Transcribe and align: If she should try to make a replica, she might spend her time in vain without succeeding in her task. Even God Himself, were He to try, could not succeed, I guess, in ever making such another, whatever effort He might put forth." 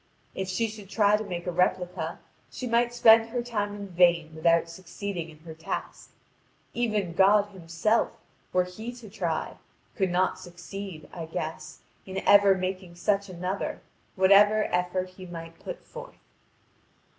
If 0.33 0.47
she 0.47 0.67
should 0.67 0.89
try 0.89 1.15
to 1.15 1.23
make 1.23 1.45
a 1.45 1.51
replica, 1.51 2.17
she 2.49 2.65
might 2.65 2.91
spend 2.91 3.27
her 3.29 3.43
time 3.43 3.75
in 3.75 3.87
vain 3.87 4.33
without 4.33 4.67
succeeding 4.67 5.29
in 5.29 5.37
her 5.41 5.53
task. 5.53 6.09
Even 6.73 7.13
God 7.13 7.49
Himself, 7.51 8.17
were 8.51 8.63
He 8.63 8.91
to 8.93 9.11
try, 9.11 9.57
could 9.95 10.09
not 10.09 10.39
succeed, 10.39 11.07
I 11.13 11.27
guess, 11.27 11.81
in 12.07 12.17
ever 12.27 12.55
making 12.55 12.95
such 12.95 13.29
another, 13.29 13.79
whatever 14.15 14.63
effort 14.71 15.09
He 15.11 15.27
might 15.27 15.59
put 15.59 15.85
forth." 15.85 16.15